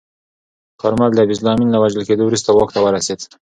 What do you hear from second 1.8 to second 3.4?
وژل کېدو وروسته واک ته ورسید.